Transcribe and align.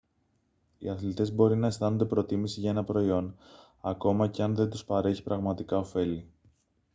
οι 0.77 0.89
αθλητές 0.89 1.31
μπορεί 1.31 1.55
να 1.57 1.67
αισθάνονται 1.67 2.05
προτίμηση 2.05 2.59
για 2.59 2.69
ένα 2.69 2.83
προϊόν 2.83 3.37
ακόμα 3.81 4.27
και 4.27 4.43
αν 4.43 4.55
δεν 4.55 4.69
τους 4.69 4.83
παρέχει 4.85 5.23
πραγματικά 5.23 5.77
οφέλη 5.77 6.25